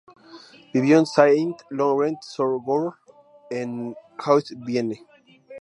[0.73, 2.97] Vivió en Saint-Laurent-sur-Gorre,
[3.51, 5.05] en Haute-Vienne.